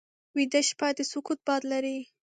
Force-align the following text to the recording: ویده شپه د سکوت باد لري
ویده 0.35 0.61
شپه 0.69 0.87
د 0.97 0.99
سکوت 1.11 1.39
باد 1.47 1.61
لري 1.71 1.97